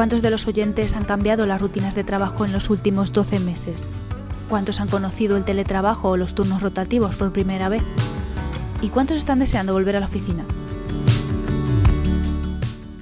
¿Cuántos 0.00 0.22
de 0.22 0.30
los 0.30 0.46
oyentes 0.46 0.96
han 0.96 1.04
cambiado 1.04 1.44
las 1.44 1.60
rutinas 1.60 1.94
de 1.94 2.04
trabajo 2.04 2.46
en 2.46 2.52
los 2.52 2.70
últimos 2.70 3.12
12 3.12 3.38
meses? 3.38 3.90
¿Cuántos 4.48 4.80
han 4.80 4.88
conocido 4.88 5.36
el 5.36 5.44
teletrabajo 5.44 6.08
o 6.08 6.16
los 6.16 6.34
turnos 6.34 6.62
rotativos 6.62 7.16
por 7.16 7.34
primera 7.34 7.68
vez? 7.68 7.82
¿Y 8.80 8.88
cuántos 8.88 9.18
están 9.18 9.40
deseando 9.40 9.74
volver 9.74 9.96
a 9.96 10.00
la 10.00 10.06
oficina? 10.06 10.46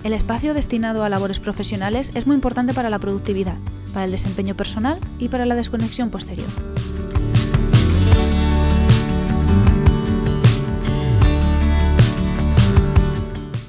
El 0.02 0.12
espacio 0.12 0.54
destinado 0.54 1.04
a 1.04 1.08
labores 1.08 1.38
profesionales 1.38 2.10
es 2.14 2.26
muy 2.26 2.34
importante 2.34 2.74
para 2.74 2.90
la 2.90 2.98
productividad, 2.98 3.58
para 3.94 4.04
el 4.04 4.10
desempeño 4.10 4.56
personal 4.56 4.98
y 5.20 5.28
para 5.28 5.46
la 5.46 5.54
desconexión 5.54 6.10
posterior. 6.10 6.48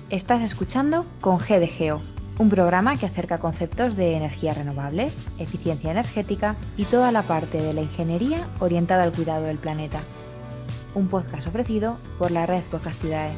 Estás 0.10 0.42
escuchando 0.42 1.06
con 1.22 1.38
GDGO, 1.38 2.02
un 2.40 2.50
programa 2.50 2.96
que 2.96 3.06
acerca 3.06 3.38
conceptos 3.38 3.98
de 3.98 4.16
energías 4.16 4.58
renovables, 4.58 5.26
eficiencia 5.40 5.92
energética 5.92 6.56
y 6.78 6.86
toda 6.86 7.12
la 7.12 7.22
parte 7.22 7.62
de 7.62 7.74
la 7.74 7.82
ingeniería 7.82 8.48
orientada 8.60 9.04
al 9.04 9.12
cuidado 9.12 9.44
del 9.44 9.58
planeta. 9.58 10.02
Un 10.96 11.10
podcast 11.10 11.48
ofrecido 11.48 11.98
por 12.18 12.32
la 12.32 12.46
red 12.46 12.64
Podcastidae. 12.64 13.34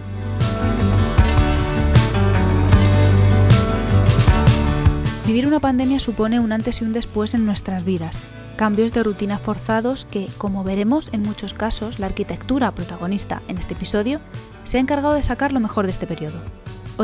Vivir 5.25 5.47
una 5.47 5.59
pandemia 5.59 5.99
supone 5.99 6.39
un 6.39 6.51
antes 6.51 6.81
y 6.81 6.85
un 6.85 6.93
después 6.93 7.33
en 7.33 7.45
nuestras 7.45 7.83
vidas, 7.83 8.19
cambios 8.55 8.93
de 8.93 9.01
rutina 9.01 9.39
forzados 9.39 10.05
que, 10.05 10.27
como 10.37 10.63
veremos 10.63 11.11
en 11.11 11.23
muchos 11.23 11.55
casos, 11.55 11.97
la 11.97 12.05
arquitectura 12.05 12.71
protagonista 12.71 13.41
en 13.47 13.57
este 13.57 13.73
episodio 13.73 14.19
se 14.63 14.77
ha 14.77 14.81
encargado 14.81 15.15
de 15.15 15.23
sacar 15.23 15.53
lo 15.53 15.59
mejor 15.59 15.85
de 15.85 15.91
este 15.91 16.05
periodo. 16.05 16.39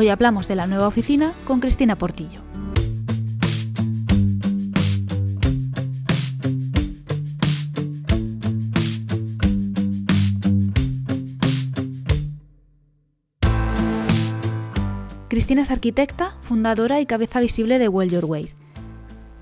Hoy 0.00 0.10
hablamos 0.10 0.46
de 0.46 0.54
la 0.54 0.68
nueva 0.68 0.86
oficina 0.86 1.32
con 1.44 1.58
Cristina 1.58 1.98
Portillo. 1.98 2.40
Cristina 15.26 15.62
es 15.62 15.70
arquitecta, 15.72 16.30
fundadora 16.38 17.00
y 17.00 17.06
cabeza 17.06 17.40
visible 17.40 17.80
de 17.80 17.88
Well 17.88 18.08
Your 18.08 18.26
Ways. 18.26 18.54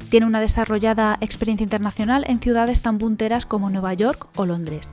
Tiene 0.08 0.24
una 0.24 0.40
desarrollada 0.40 1.18
experiencia 1.20 1.64
internacional 1.64 2.24
en 2.28 2.40
ciudades 2.40 2.80
tan 2.80 2.96
punteras 2.96 3.44
como 3.44 3.68
Nueva 3.68 3.92
York 3.92 4.28
o 4.36 4.46
Londres. 4.46 4.88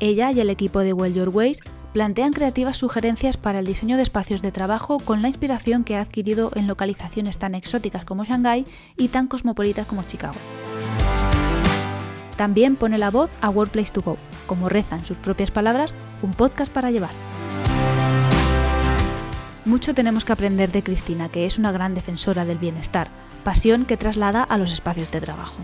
Ella 0.00 0.32
y 0.32 0.40
el 0.40 0.48
equipo 0.48 0.80
de 0.80 0.94
Well 0.94 1.12
Your 1.12 1.28
Ways 1.28 1.60
plantean 1.98 2.32
creativas 2.32 2.76
sugerencias 2.76 3.36
para 3.36 3.58
el 3.58 3.66
diseño 3.66 3.96
de 3.96 4.04
espacios 4.04 4.40
de 4.40 4.52
trabajo 4.52 5.00
con 5.00 5.20
la 5.20 5.26
inspiración 5.26 5.82
que 5.82 5.96
ha 5.96 6.00
adquirido 6.00 6.52
en 6.54 6.68
localizaciones 6.68 7.40
tan 7.40 7.56
exóticas 7.56 8.04
como 8.04 8.22
Shanghái 8.24 8.66
y 8.96 9.08
tan 9.08 9.26
cosmopolitas 9.26 9.84
como 9.84 10.04
Chicago. 10.04 10.36
También 12.36 12.76
pone 12.76 12.98
la 12.98 13.10
voz 13.10 13.30
a 13.40 13.50
Workplace 13.50 13.92
to 13.92 14.02
Go, 14.02 14.16
como 14.46 14.68
reza 14.68 14.94
en 14.94 15.04
sus 15.04 15.18
propias 15.18 15.50
palabras, 15.50 15.92
un 16.22 16.34
podcast 16.34 16.72
para 16.72 16.92
llevar. 16.92 17.10
Mucho 19.64 19.92
tenemos 19.92 20.24
que 20.24 20.34
aprender 20.34 20.70
de 20.70 20.84
Cristina, 20.84 21.28
que 21.28 21.46
es 21.46 21.58
una 21.58 21.72
gran 21.72 21.94
defensora 21.94 22.44
del 22.44 22.58
bienestar, 22.58 23.08
pasión 23.42 23.86
que 23.86 23.96
traslada 23.96 24.44
a 24.44 24.56
los 24.56 24.70
espacios 24.70 25.10
de 25.10 25.20
trabajo. 25.20 25.60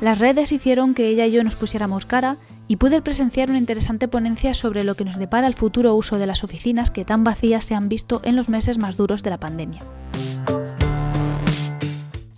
Las 0.00 0.18
redes 0.18 0.52
hicieron 0.52 0.92
que 0.92 1.08
ella 1.08 1.26
y 1.26 1.32
yo 1.32 1.42
nos 1.42 1.56
pusiéramos 1.56 2.04
cara 2.04 2.36
y 2.68 2.76
pude 2.76 3.00
presenciar 3.00 3.48
una 3.48 3.58
interesante 3.58 4.08
ponencia 4.08 4.52
sobre 4.52 4.84
lo 4.84 4.94
que 4.94 5.06
nos 5.06 5.16
depara 5.16 5.46
el 5.46 5.54
futuro 5.54 5.94
uso 5.94 6.18
de 6.18 6.26
las 6.26 6.44
oficinas 6.44 6.90
que 6.90 7.06
tan 7.06 7.24
vacías 7.24 7.64
se 7.64 7.74
han 7.74 7.88
visto 7.88 8.20
en 8.22 8.36
los 8.36 8.50
meses 8.50 8.76
más 8.76 8.98
duros 8.98 9.22
de 9.22 9.30
la 9.30 9.40
pandemia. 9.40 9.80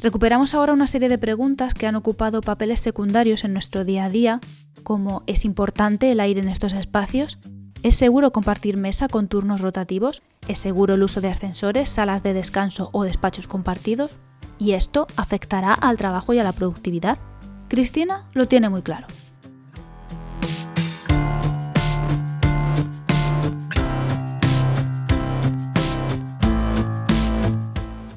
Recuperamos 0.01 0.55
ahora 0.55 0.73
una 0.73 0.87
serie 0.87 1.09
de 1.09 1.19
preguntas 1.19 1.75
que 1.75 1.89
han 1.89 1.97
ocupado 1.97 2.41
papeles 2.41 2.79
secundarios 2.79 3.43
en 3.43 3.53
nuestro 3.53 3.85
día 3.85 4.05
a 4.05 4.11
día, 4.11 4.41
como 4.85 5.25
¿es 5.27 5.45
importante 5.45 6.13
el 6.13 6.21
aire 6.21 6.41
en 6.41 6.49
estos 6.49 6.73
espacios? 6.73 7.41
¿Es 7.83 7.97
seguro 7.97 8.31
compartir 8.31 8.77
mesa 8.77 9.09
con 9.09 9.27
turnos 9.27 9.61
rotativos? 9.61 10.23
¿Es 10.47 10.61
seguro 10.61 10.95
el 10.95 11.03
uso 11.03 11.21
de 11.21 11.29
ascensores, 11.29 11.89
salas 11.89 12.23
de 12.23 12.35
descanso 12.35 12.91
o 12.93 13.03
despachos 13.03 13.49
compartidos? 13.49 14.13
¿Y 14.61 14.73
esto 14.73 15.09
afectará 15.17 15.75
al 15.75 15.97
trabajo 15.97 16.33
y 16.33 16.39
a 16.39 16.45
la 16.45 16.53
productividad? 16.53 17.19
Cristina 17.69 18.25
lo 18.33 18.49
tiene 18.49 18.71
muy 18.71 18.83
claro. 18.83 19.07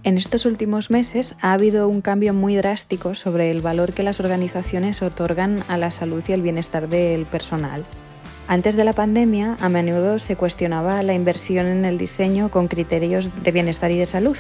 En 0.04 0.18
estos 0.18 0.46
últimos 0.46 0.90
meses 0.90 1.36
ha 1.42 1.54
habido 1.54 1.88
un 1.88 2.02
cambio 2.02 2.34
muy 2.34 2.56
drástico 2.56 3.14
sobre 3.14 3.52
el 3.52 3.62
valor 3.62 3.94
que 3.94 4.04
las 4.04 4.20
organizaciones 4.20 5.02
otorgan 5.02 5.64
a 5.68 5.78
la 5.78 5.92
salud 5.92 6.24
y 6.28 6.32
el 6.32 6.42
bienestar 6.42 6.90
del 6.90 7.26
personal. 7.26 7.86
Antes 8.48 8.76
de 8.76 8.84
la 8.84 8.94
pandemia, 8.94 9.58
a 9.62 9.70
menudo 9.70 10.20
se 10.20 10.36
cuestionaba 10.36 11.04
la 11.04 11.14
inversión 11.14 11.68
en 11.68 11.86
el 11.86 11.98
diseño 11.98 12.50
con 12.50 12.68
criterios 12.68 13.44
de 13.44 13.52
bienestar 13.52 13.92
y 13.92 13.98
de 13.98 14.06
salud, 14.06 14.38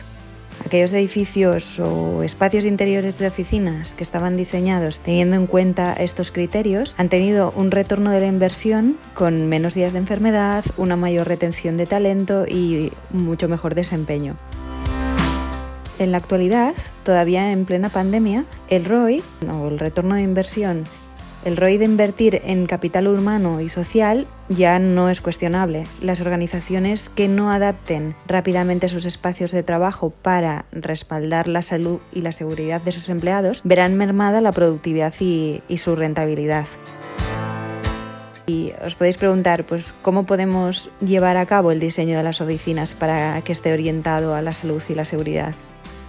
aquellos 0.65 0.93
edificios 0.93 1.79
o 1.79 2.23
espacios 2.23 2.65
interiores 2.65 3.19
de 3.19 3.27
oficinas 3.27 3.93
que 3.93 4.03
estaban 4.03 4.37
diseñados 4.37 4.99
teniendo 4.99 5.35
en 5.35 5.47
cuenta 5.47 5.93
estos 5.93 6.31
criterios 6.31 6.95
han 6.97 7.09
tenido 7.09 7.53
un 7.55 7.71
retorno 7.71 8.11
de 8.11 8.21
la 8.21 8.27
inversión 8.27 8.97
con 9.13 9.47
menos 9.47 9.73
días 9.73 9.93
de 9.93 9.99
enfermedad, 9.99 10.63
una 10.77 10.95
mayor 10.95 11.27
retención 11.27 11.77
de 11.77 11.85
talento 11.85 12.45
y 12.47 12.91
mucho 13.09 13.47
mejor 13.47 13.75
desempeño. 13.75 14.35
En 15.99 16.11
la 16.11 16.17
actualidad, 16.17 16.73
todavía 17.03 17.51
en 17.51 17.65
plena 17.65 17.89
pandemia, 17.89 18.45
el 18.69 18.85
ROI, 18.85 19.21
o 19.47 19.67
el 19.67 19.77
retorno 19.77 20.15
de 20.15 20.21
inversión 20.21 20.85
el 21.43 21.57
ROI 21.57 21.77
de 21.77 21.85
invertir 21.85 22.41
en 22.45 22.67
capital 22.67 23.07
humano 23.07 23.61
y 23.61 23.69
social 23.69 24.27
ya 24.49 24.77
no 24.79 25.09
es 25.09 25.21
cuestionable. 25.21 25.85
Las 26.01 26.21
organizaciones 26.21 27.09
que 27.09 27.27
no 27.27 27.51
adapten 27.51 28.15
rápidamente 28.27 28.89
sus 28.89 29.05
espacios 29.05 29.51
de 29.51 29.63
trabajo 29.63 30.11
para 30.11 30.65
respaldar 30.71 31.47
la 31.47 31.61
salud 31.61 31.99
y 32.13 32.21
la 32.21 32.31
seguridad 32.31 32.81
de 32.81 32.91
sus 32.91 33.09
empleados 33.09 33.61
verán 33.63 33.95
mermada 33.95 34.41
la 34.41 34.51
productividad 34.51 35.13
y, 35.19 35.61
su 35.77 35.95
rentabilidad. 35.95 36.67
Y 38.45 38.73
os 38.85 38.95
podéis 38.95 39.17
preguntar, 39.17 39.65
pues, 39.65 39.95
¿cómo 40.03 40.25
podemos 40.25 40.91
llevar 40.99 41.37
a 41.37 41.45
cabo 41.47 41.71
el 41.71 41.79
diseño 41.79 42.17
de 42.17 42.23
las 42.23 42.41
oficinas 42.41 42.93
para 42.93 43.41
que 43.41 43.51
esté 43.51 43.73
orientado 43.73 44.35
a 44.35 44.41
la 44.43 44.53
salud 44.53 44.83
y 44.89 44.93
la 44.93 45.05
seguridad? 45.05 45.55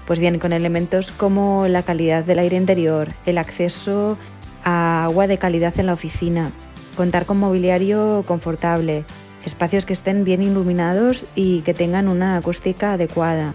Pues 0.06 0.18
bien, 0.18 0.38
con 0.38 0.52
elementos 0.52 1.12
como 1.12 1.68
la 1.68 1.84
calidad 1.84 2.24
del 2.24 2.40
aire 2.40 2.56
interior, 2.56 3.08
el 3.24 3.38
acceso 3.38 4.18
a 4.64 5.04
agua 5.04 5.26
de 5.26 5.38
calidad 5.38 5.78
en 5.78 5.86
la 5.86 5.92
oficina, 5.92 6.50
contar 6.96 7.26
con 7.26 7.38
mobiliario 7.38 8.24
confortable, 8.26 9.04
espacios 9.44 9.86
que 9.86 9.92
estén 9.92 10.24
bien 10.24 10.42
iluminados 10.42 11.26
y 11.34 11.62
que 11.62 11.74
tengan 11.74 12.08
una 12.08 12.36
acústica 12.36 12.92
adecuada, 12.92 13.54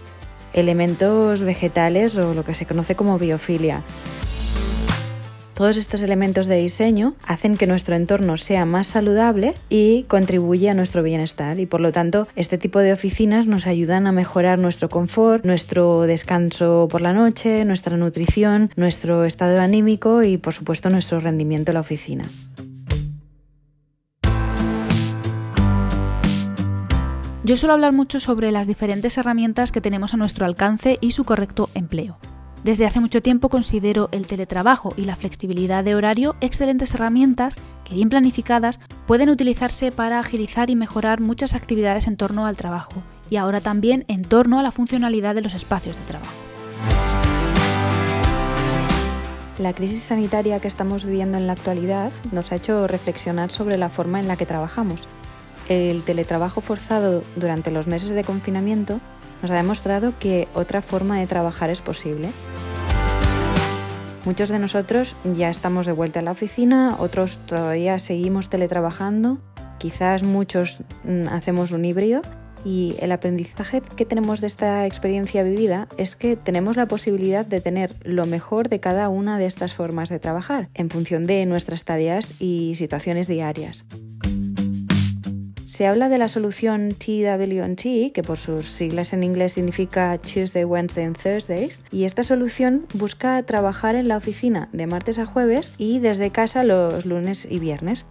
elementos 0.52 1.42
vegetales 1.42 2.16
o 2.16 2.34
lo 2.34 2.44
que 2.44 2.54
se 2.54 2.66
conoce 2.66 2.94
como 2.94 3.18
biofilia. 3.18 3.82
Todos 5.58 5.76
estos 5.76 6.02
elementos 6.02 6.46
de 6.46 6.54
diseño 6.54 7.16
hacen 7.26 7.56
que 7.56 7.66
nuestro 7.66 7.96
entorno 7.96 8.36
sea 8.36 8.64
más 8.64 8.86
saludable 8.86 9.54
y 9.68 10.04
contribuye 10.04 10.70
a 10.70 10.74
nuestro 10.74 11.02
bienestar 11.02 11.58
y 11.58 11.66
por 11.66 11.80
lo 11.80 11.90
tanto 11.90 12.28
este 12.36 12.58
tipo 12.58 12.78
de 12.78 12.92
oficinas 12.92 13.48
nos 13.48 13.66
ayudan 13.66 14.06
a 14.06 14.12
mejorar 14.12 14.60
nuestro 14.60 14.88
confort, 14.88 15.44
nuestro 15.44 16.02
descanso 16.02 16.86
por 16.88 17.00
la 17.00 17.12
noche, 17.12 17.64
nuestra 17.64 17.96
nutrición, 17.96 18.70
nuestro 18.76 19.24
estado 19.24 19.60
anímico 19.60 20.22
y 20.22 20.36
por 20.36 20.54
supuesto 20.54 20.90
nuestro 20.90 21.18
rendimiento 21.18 21.72
en 21.72 21.74
la 21.74 21.80
oficina. 21.80 22.24
Yo 27.42 27.56
suelo 27.56 27.72
hablar 27.72 27.92
mucho 27.92 28.20
sobre 28.20 28.52
las 28.52 28.68
diferentes 28.68 29.18
herramientas 29.18 29.72
que 29.72 29.80
tenemos 29.80 30.14
a 30.14 30.18
nuestro 30.18 30.46
alcance 30.46 30.98
y 31.00 31.10
su 31.10 31.24
correcto 31.24 31.68
empleo. 31.74 32.16
Desde 32.64 32.86
hace 32.86 33.00
mucho 33.00 33.22
tiempo 33.22 33.48
considero 33.48 34.08
el 34.10 34.26
teletrabajo 34.26 34.92
y 34.96 35.04
la 35.04 35.14
flexibilidad 35.14 35.84
de 35.84 35.94
horario 35.94 36.34
excelentes 36.40 36.92
herramientas 36.92 37.54
que 37.84 37.94
bien 37.94 38.08
planificadas 38.08 38.80
pueden 39.06 39.30
utilizarse 39.30 39.92
para 39.92 40.18
agilizar 40.18 40.68
y 40.68 40.76
mejorar 40.76 41.20
muchas 41.20 41.54
actividades 41.54 42.08
en 42.08 42.16
torno 42.16 42.46
al 42.46 42.56
trabajo 42.56 43.02
y 43.30 43.36
ahora 43.36 43.60
también 43.60 44.04
en 44.08 44.22
torno 44.22 44.58
a 44.58 44.62
la 44.62 44.72
funcionalidad 44.72 45.36
de 45.36 45.42
los 45.42 45.54
espacios 45.54 45.96
de 45.96 46.02
trabajo. 46.02 46.34
La 49.58 49.72
crisis 49.72 50.02
sanitaria 50.02 50.60
que 50.60 50.68
estamos 50.68 51.04
viviendo 51.04 51.38
en 51.38 51.46
la 51.46 51.52
actualidad 51.52 52.12
nos 52.32 52.52
ha 52.52 52.56
hecho 52.56 52.86
reflexionar 52.86 53.50
sobre 53.50 53.78
la 53.78 53.88
forma 53.88 54.20
en 54.20 54.28
la 54.28 54.36
que 54.36 54.46
trabajamos. 54.46 55.08
El 55.68 56.02
teletrabajo 56.02 56.60
forzado 56.60 57.22
durante 57.36 57.70
los 57.70 57.86
meses 57.86 58.10
de 58.10 58.24
confinamiento 58.24 59.00
nos 59.42 59.50
ha 59.50 59.54
demostrado 59.54 60.12
que 60.18 60.48
otra 60.54 60.82
forma 60.82 61.18
de 61.18 61.26
trabajar 61.26 61.70
es 61.70 61.80
posible. 61.80 62.30
Muchos 64.24 64.48
de 64.48 64.58
nosotros 64.58 65.16
ya 65.36 65.48
estamos 65.48 65.86
de 65.86 65.92
vuelta 65.92 66.20
a 66.20 66.22
la 66.22 66.32
oficina, 66.32 66.96
otros 66.98 67.38
todavía 67.46 67.98
seguimos 67.98 68.50
teletrabajando, 68.50 69.38
quizás 69.78 70.22
muchos 70.22 70.80
mm, 71.04 71.28
hacemos 71.28 71.72
un 71.72 71.84
híbrido, 71.84 72.22
Y 72.64 72.96
el 72.98 73.12
aprendizaje 73.12 73.82
que 73.96 74.04
tenemos 74.04 74.40
de 74.40 74.48
esta 74.48 74.84
experiencia 74.84 75.44
vivida 75.44 75.86
es 75.96 76.16
que 76.16 76.34
tenemos 76.36 76.76
la 76.76 76.86
posibilidad 76.86 77.46
de 77.46 77.60
tener 77.60 77.94
lo 78.02 78.26
mejor 78.26 78.68
de 78.68 78.80
cada 78.80 79.08
una 79.08 79.38
de 79.38 79.46
estas 79.46 79.74
formas 79.74 80.08
de 80.08 80.18
trabajar 80.18 80.68
en 80.74 80.90
función 80.90 81.26
de 81.26 81.46
nuestras 81.46 81.84
tareas 81.84 82.34
y 82.40 82.74
situaciones 82.74 83.28
diarias. 83.28 83.84
Se 85.78 85.86
habla 85.86 86.08
de 86.08 86.18
la 86.18 86.26
solución 86.26 86.88
TWT, 86.88 88.12
que 88.12 88.22
por 88.26 88.36
sus 88.36 88.66
siglas 88.66 89.12
en 89.12 89.22
inglés 89.22 89.52
significa 89.52 90.18
Tuesday, 90.18 90.64
Wednesday 90.64 91.04
and 91.04 91.16
Thursdays, 91.16 91.84
y 91.92 92.02
esta 92.02 92.24
solución 92.24 92.86
busca 92.94 93.40
trabajar 93.44 93.94
en 93.94 94.08
la 94.08 94.16
oficina 94.16 94.68
de 94.72 94.88
martes 94.88 95.20
a 95.20 95.24
jueves 95.24 95.70
y 95.78 96.00
desde 96.00 96.32
casa 96.32 96.64
los 96.64 97.06
lunes 97.06 97.46
y 97.48 97.60
viernes. 97.60 98.06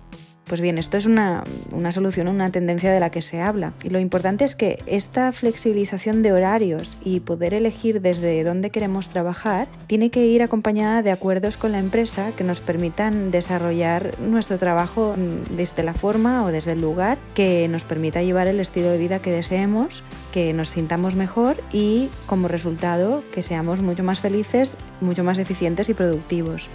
Pues 0.47 0.61
bien, 0.61 0.77
esto 0.77 0.95
es 0.95 1.05
una, 1.05 1.43
solución, 1.91 2.29
una 2.29 2.51
tendencia 2.51 2.93
de 2.93 3.01
la 3.01 3.09
que 3.09 3.21
se 3.21 3.41
habla. 3.41 3.73
Y 3.83 3.89
lo 3.89 3.99
importante 3.99 4.45
es 4.45 4.55
que 4.55 4.79
esta 4.85 5.33
flexibilización 5.33 6.23
de 6.23 6.31
horarios 6.31 6.97
y 7.03 7.19
poder 7.19 7.53
elegir 7.53 8.01
desde 8.01 8.43
dónde 8.45 8.69
queremos 8.69 9.09
trabajar 9.09 9.67
tiene 9.87 10.09
que 10.09 10.25
ir 10.25 10.41
acompañada 10.41 11.01
de 11.01 11.11
acuerdos 11.11 11.57
con 11.57 11.73
la 11.73 11.79
empresa 11.79 12.31
que 12.37 12.45
nos 12.45 12.61
permitan 12.61 13.29
desarrollar 13.29 14.17
nuestro 14.21 14.57
trabajo 14.57 15.15
desde 15.51 15.83
la 15.83 15.93
forma 15.93 16.45
o 16.45 16.47
desde 16.51 16.71
el 16.71 16.81
lugar 16.81 17.17
que 17.35 17.67
nos 17.67 17.83
permita 17.83 18.21
llevar 18.21 18.47
el 18.47 18.61
estilo 18.61 18.89
de 18.89 18.97
vida 18.97 19.19
que 19.19 19.31
deseemos, 19.31 20.01
que 20.31 20.53
nos 20.53 20.69
sintamos 20.69 21.15
mejor 21.15 21.57
y 21.73 22.09
como 22.25 22.47
resultado 22.47 23.21
que 23.33 23.41
seamos 23.41 23.81
mucho 23.81 24.03
más 24.03 24.21
felices, 24.21 24.75
mucho 25.01 25.25
más 25.25 25.39
eficientes 25.39 25.89
y 25.89 25.93
productivos. 25.93 26.69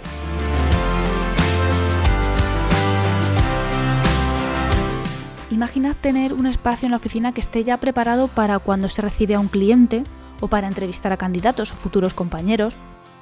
Imaginad 5.53 5.95
tener 5.95 6.33
un 6.33 6.47
espacio 6.47 6.87
en 6.87 6.91
la 6.91 6.97
oficina 6.97 7.31
que 7.31 7.39
esté 7.39 7.63
ya 7.63 7.77
preparado 7.77 8.27
para 8.27 8.57
cuando 8.57 8.89
se 8.89 9.03
recibe 9.03 9.35
a 9.35 9.39
un 9.39 9.49
cliente, 9.49 10.03
o 10.41 10.47
para 10.47 10.67
entrevistar 10.67 11.13
a 11.13 11.17
candidatos 11.17 11.71
o 11.71 11.75
futuros 11.75 12.15
compañeros, 12.15 12.73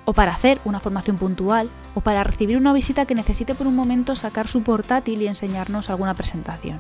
o 0.06 0.14
para 0.14 0.32
hacer 0.32 0.62
una 0.64 0.80
formación 0.80 1.18
puntual, 1.18 1.70
o 1.94 2.00
para 2.00 2.24
recibir 2.24 2.56
una 2.56 2.72
visita 2.72 3.06
que 3.06 3.16
necesite 3.16 3.54
por 3.54 3.68
un 3.68 3.76
momento 3.76 4.16
sacar 4.16 4.48
su 4.48 4.64
portátil 4.64 5.22
y 5.22 5.28
enseñarnos 5.28 5.90
alguna 5.90 6.14
presentación. 6.14 6.80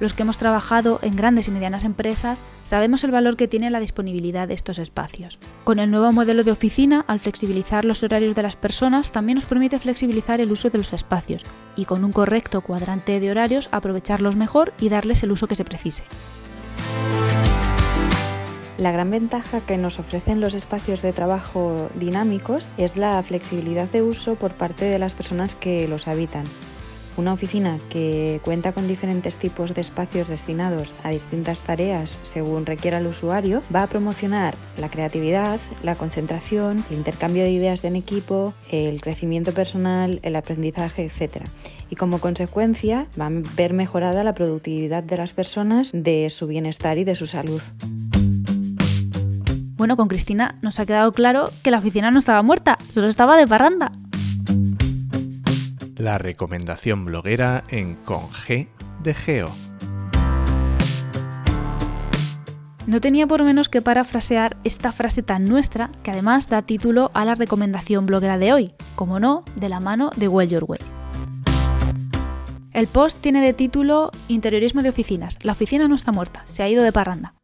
Los 0.00 0.14
que 0.14 0.22
hemos 0.22 0.38
trabajado 0.38 0.98
en 1.02 1.14
grandes 1.14 1.46
y 1.46 1.50
medianas 1.50 1.84
empresas 1.84 2.40
sabemos 2.64 3.04
el 3.04 3.10
valor 3.10 3.36
que 3.36 3.48
tiene 3.48 3.70
la 3.70 3.80
disponibilidad 3.80 4.48
de 4.48 4.54
estos 4.54 4.78
espacios. 4.78 5.38
Con 5.62 5.78
el 5.78 5.90
nuevo 5.90 6.10
modelo 6.10 6.42
de 6.42 6.50
oficina, 6.50 7.04
al 7.06 7.20
flexibilizar 7.20 7.84
los 7.84 8.02
horarios 8.02 8.34
de 8.34 8.42
las 8.42 8.56
personas, 8.56 9.12
también 9.12 9.36
nos 9.36 9.44
permite 9.44 9.78
flexibilizar 9.78 10.40
el 10.40 10.52
uso 10.52 10.70
de 10.70 10.78
los 10.78 10.94
espacios 10.94 11.44
y 11.76 11.84
con 11.84 12.02
un 12.02 12.12
correcto 12.12 12.62
cuadrante 12.62 13.20
de 13.20 13.30
horarios 13.30 13.68
aprovecharlos 13.72 14.36
mejor 14.36 14.72
y 14.80 14.88
darles 14.88 15.22
el 15.22 15.32
uso 15.32 15.46
que 15.46 15.54
se 15.54 15.66
precise. 15.66 16.02
La 18.78 18.92
gran 18.92 19.10
ventaja 19.10 19.60
que 19.60 19.76
nos 19.76 19.98
ofrecen 19.98 20.40
los 20.40 20.54
espacios 20.54 21.02
de 21.02 21.12
trabajo 21.12 21.90
dinámicos 21.96 22.72
es 22.78 22.96
la 22.96 23.22
flexibilidad 23.22 23.90
de 23.90 24.00
uso 24.00 24.36
por 24.36 24.52
parte 24.52 24.86
de 24.86 24.98
las 24.98 25.14
personas 25.14 25.54
que 25.54 25.86
los 25.86 26.08
habitan. 26.08 26.44
Una 27.20 27.34
oficina 27.34 27.78
que 27.90 28.40
cuenta 28.42 28.72
con 28.72 28.88
diferentes 28.88 29.36
tipos 29.36 29.74
de 29.74 29.82
espacios 29.82 30.26
destinados 30.28 30.94
a 31.02 31.10
distintas 31.10 31.60
tareas 31.60 32.18
según 32.22 32.64
requiera 32.64 32.96
el 32.96 33.06
usuario 33.06 33.62
va 33.72 33.82
a 33.82 33.88
promocionar 33.88 34.54
la 34.78 34.88
creatividad, 34.88 35.60
la 35.82 35.96
concentración, 35.96 36.82
el 36.88 36.96
intercambio 36.96 37.42
de 37.42 37.50
ideas 37.50 37.84
en 37.84 37.96
equipo, 37.96 38.54
el 38.70 39.02
crecimiento 39.02 39.52
personal, 39.52 40.20
el 40.22 40.34
aprendizaje, 40.34 41.04
etc. 41.04 41.44
Y 41.90 41.96
como 41.96 42.20
consecuencia 42.20 43.06
va 43.20 43.26
a 43.26 43.32
ver 43.54 43.74
mejorada 43.74 44.24
la 44.24 44.34
productividad 44.34 45.02
de 45.02 45.18
las 45.18 45.34
personas, 45.34 45.90
de 45.92 46.30
su 46.30 46.46
bienestar 46.46 46.96
y 46.96 47.04
de 47.04 47.16
su 47.16 47.26
salud. 47.26 47.60
Bueno, 49.76 49.98
con 49.98 50.08
Cristina 50.08 50.58
nos 50.62 50.80
ha 50.80 50.86
quedado 50.86 51.12
claro 51.12 51.50
que 51.62 51.70
la 51.70 51.78
oficina 51.80 52.10
no 52.10 52.18
estaba 52.18 52.42
muerta, 52.42 52.78
solo 52.94 53.08
estaba 53.08 53.36
de 53.36 53.46
parranda 53.46 53.92
la 56.00 56.18
recomendación 56.18 57.04
bloguera 57.04 57.62
en 57.68 57.94
Con 57.94 58.30
G 58.30 58.68
de 59.02 59.14
Geo. 59.14 59.50
No 62.86 63.00
tenía 63.00 63.26
por 63.26 63.44
menos 63.44 63.68
que 63.68 63.82
parafrasear 63.82 64.56
esta 64.64 64.90
frase 64.90 65.22
tan 65.22 65.44
nuestra 65.44 65.90
que 66.02 66.10
además 66.10 66.48
da 66.48 66.62
título 66.62 67.10
a 67.14 67.24
la 67.24 67.34
recomendación 67.34 68.06
bloguera 68.06 68.38
de 68.38 68.52
hoy, 68.52 68.72
como 68.96 69.20
no, 69.20 69.44
de 69.54 69.68
la 69.68 69.78
mano 69.78 70.10
de 70.16 70.26
Well 70.28 70.48
Your 70.48 70.64
Ways. 70.66 70.90
El 72.72 72.86
post 72.86 73.20
tiene 73.20 73.42
de 73.42 73.52
título 73.52 74.10
Interiorismo 74.28 74.82
de 74.82 74.88
oficinas. 74.88 75.38
La 75.42 75.52
oficina 75.52 75.86
no 75.88 75.94
está 75.94 76.12
muerta, 76.12 76.44
se 76.46 76.62
ha 76.62 76.68
ido 76.68 76.82
de 76.82 76.92
parranda. 76.92 77.34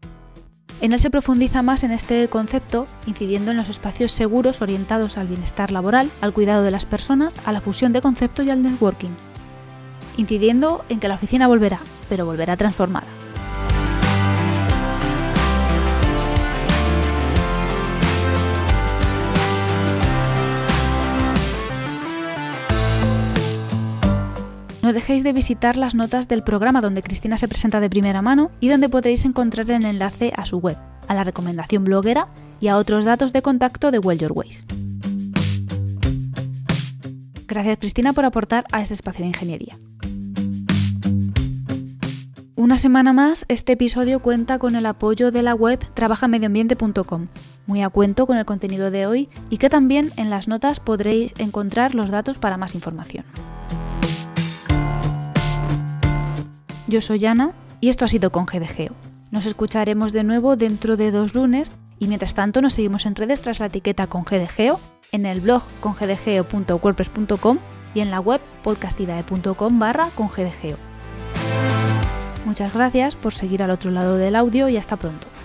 En 0.81 0.93
él 0.93 1.01
se 1.01 1.11
profundiza 1.11 1.63
más 1.63 1.85
en 1.85 1.91
este 1.91 2.29
concepto, 2.29 2.87
incidiendo 3.07 3.51
en 3.51 3.57
los 3.57 3.71
espacios 3.71 4.13
seguros 4.13 4.61
orientados 4.61 5.17
al 5.17 5.27
bienestar 5.27 5.73
laboral, 5.73 6.11
al 6.21 6.35
cuidado 6.35 6.63
de 6.63 6.71
las 6.71 6.85
personas, 6.85 7.35
a 7.47 7.53
la 7.53 7.63
fusión 7.63 7.93
de 7.93 8.03
concepto 8.03 8.43
y 8.43 8.51
al 8.51 8.63
networking, 8.63 9.11
incidiendo 10.19 10.85
en 10.91 11.01
que 11.01 11.09
la 11.09 11.15
oficina 11.15 11.49
volverá, 11.49 11.81
pero 12.11 12.27
volverá 12.27 12.57
transformada. 12.57 13.16
No 24.87 24.93
dejéis 24.93 25.25
de 25.25 25.33
visitar 25.33 25.77
las 25.77 25.97
notas 25.97 26.29
del 26.29 26.45
programa 26.45 26.81
donde 26.81 27.03
Cristina 27.03 27.37
se 27.39 27.49
presenta 27.49 27.81
de 27.81 27.91
primera 27.91 28.23
mano 28.23 28.53
y 28.61 28.69
donde 28.69 28.89
podréis 28.89 29.25
encontrar 29.25 29.69
el 29.69 29.85
enlace 29.85 30.33
a 30.37 30.45
su 30.45 30.59
web, 30.59 30.77
a 31.09 31.15
la 31.15 31.25
recomendación 31.25 31.83
bloguera 31.83 32.29
y 32.61 32.69
a 32.69 32.77
otros 32.77 33.05
datos 33.05 33.33
de 33.33 33.43
contacto 33.43 33.91
de 33.91 33.99
Well 33.99 34.21
Your 34.21 34.31
Ways. 34.31 34.63
Gracias 37.49 37.79
Cristina 37.81 38.13
por 38.13 38.27
aportar 38.27 38.65
a 38.71 38.81
este 38.81 38.95
espacio 38.95 39.25
de 39.25 39.27
ingeniería. 39.31 39.77
Una 42.55 42.79
semana 42.79 43.13
más, 43.13 43.45
este 43.49 43.73
episodio 43.73 44.21
cuenta 44.21 44.61
con 44.61 44.77
el 44.77 44.87
apoyo 44.87 45.33
de 45.33 45.43
la 45.43 45.57
web 45.57 45.81
trabajamedioambiente.com, 45.95 47.27
muy 47.67 47.83
a 47.83 47.89
cuento 47.89 48.29
con 48.29 48.37
el 48.37 48.45
contenido 48.45 48.93
de 48.93 49.09
hoy 49.09 49.29
y 49.51 49.57
que 49.57 49.69
también 49.69 50.13
en 50.17 50.31
las 50.31 50.47
notas 50.47 50.79
podréis 50.79 51.35
encontrar 51.39 51.97
los 51.97 52.11
datos 52.11 52.39
para 52.39 52.57
más 52.57 52.77
información. 52.77 53.25
Yo 56.87 57.01
soy 57.01 57.25
Ana 57.27 57.53
y 57.81 57.89
esto 57.89 58.05
ha 58.05 58.09
sido 58.09 58.31
con 58.31 58.47
GDGeo. 58.47 58.93
Nos 59.31 59.47
escucharemos 59.47 60.13
de 60.13 60.23
nuevo 60.23 60.57
dentro 60.57 60.97
de 60.97 61.11
dos 61.11 61.35
lunes 61.35 61.73
y 61.99 62.07
mientras 62.07 62.35
tanto 62.35 62.61
nos 62.63 62.75
seguimos 62.75 63.07
en 63.07 63.17
redes 63.17 63.41
tras 63.41 63.59
la 63.59 63.67
etiqueta 63.67 64.07
con 64.07 64.23
GDGeo, 64.23 64.79
en 65.13 65.27
el 65.27 65.41
blog 65.41 65.63
congdgeo.wordpress.com 65.81 67.59
y 67.95 68.01
en 68.01 68.11
la 68.11 68.21
web 68.21 68.41
podcastidae.com 68.63 69.79
barra 69.79 70.11
con 70.15 70.29
Muchas 72.45 72.75
gracias 72.75 73.17
por 73.17 73.35
seguir 73.35 73.63
al 73.63 73.71
otro 73.71 73.91
lado 73.91 74.17
del 74.17 74.37
audio 74.37 74.69
y 74.69 74.77
hasta 74.77 74.97
pronto. 74.97 75.36